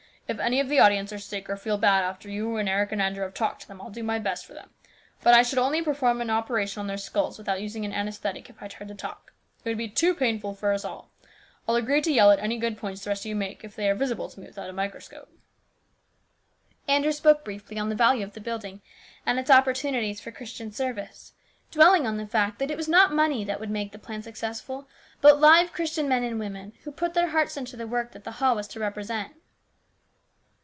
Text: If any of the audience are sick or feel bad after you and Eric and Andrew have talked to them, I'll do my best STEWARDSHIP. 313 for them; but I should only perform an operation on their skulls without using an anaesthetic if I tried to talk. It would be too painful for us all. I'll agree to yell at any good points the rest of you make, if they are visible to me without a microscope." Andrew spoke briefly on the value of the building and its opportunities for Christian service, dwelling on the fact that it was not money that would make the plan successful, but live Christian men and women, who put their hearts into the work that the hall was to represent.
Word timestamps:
If 0.27 0.39
any 0.39 0.61
of 0.61 0.69
the 0.69 0.79
audience 0.79 1.11
are 1.11 1.19
sick 1.19 1.49
or 1.49 1.57
feel 1.57 1.77
bad 1.77 2.05
after 2.05 2.29
you 2.29 2.55
and 2.55 2.69
Eric 2.69 2.93
and 2.93 3.01
Andrew 3.01 3.23
have 3.25 3.33
talked 3.33 3.63
to 3.63 3.67
them, 3.67 3.81
I'll 3.81 3.89
do 3.89 4.01
my 4.01 4.17
best 4.17 4.45
STEWARDSHIP. 4.45 4.69
313 5.19 5.19
for 5.19 5.23
them; 5.25 5.25
but 5.25 5.33
I 5.37 5.43
should 5.43 5.57
only 5.59 5.81
perform 5.81 6.21
an 6.21 6.29
operation 6.29 6.79
on 6.79 6.87
their 6.87 6.95
skulls 6.97 7.37
without 7.37 7.59
using 7.59 7.83
an 7.83 7.91
anaesthetic 7.91 8.49
if 8.49 8.63
I 8.63 8.69
tried 8.69 8.87
to 8.87 8.95
talk. 8.95 9.33
It 9.65 9.67
would 9.67 9.77
be 9.77 9.89
too 9.89 10.15
painful 10.15 10.55
for 10.55 10.71
us 10.71 10.85
all. 10.85 11.11
I'll 11.67 11.75
agree 11.75 12.01
to 12.03 12.13
yell 12.13 12.31
at 12.31 12.39
any 12.39 12.57
good 12.57 12.77
points 12.77 13.03
the 13.03 13.09
rest 13.09 13.25
of 13.25 13.25
you 13.27 13.35
make, 13.35 13.65
if 13.65 13.75
they 13.75 13.89
are 13.89 13.93
visible 13.93 14.29
to 14.29 14.39
me 14.39 14.45
without 14.47 14.69
a 14.69 14.73
microscope." 14.73 15.27
Andrew 16.87 17.11
spoke 17.11 17.43
briefly 17.43 17.77
on 17.77 17.89
the 17.89 17.95
value 17.95 18.23
of 18.23 18.31
the 18.31 18.39
building 18.39 18.79
and 19.25 19.37
its 19.37 19.51
opportunities 19.51 20.21
for 20.21 20.31
Christian 20.31 20.71
service, 20.71 21.33
dwelling 21.71 22.07
on 22.07 22.15
the 22.15 22.25
fact 22.25 22.57
that 22.59 22.71
it 22.71 22.77
was 22.77 22.87
not 22.87 23.11
money 23.13 23.43
that 23.43 23.59
would 23.59 23.69
make 23.69 23.91
the 23.91 23.99
plan 23.99 24.23
successful, 24.23 24.87
but 25.19 25.41
live 25.41 25.73
Christian 25.73 26.07
men 26.07 26.23
and 26.23 26.39
women, 26.39 26.71
who 26.85 26.91
put 26.93 27.15
their 27.15 27.31
hearts 27.31 27.57
into 27.57 27.75
the 27.75 27.85
work 27.87 28.13
that 28.13 28.23
the 28.23 28.31
hall 28.39 28.55
was 28.55 28.69
to 28.69 28.79
represent. 28.79 29.33